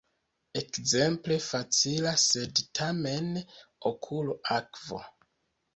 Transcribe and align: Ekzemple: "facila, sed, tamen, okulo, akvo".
Ekzemple: 0.61 1.37
"facila, 1.49 2.15
sed, 2.23 2.65
tamen, 2.81 3.31
okulo, 3.93 4.41
akvo". 4.59 5.07